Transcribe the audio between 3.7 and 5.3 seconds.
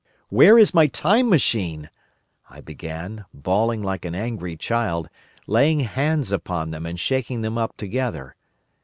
like an angry child,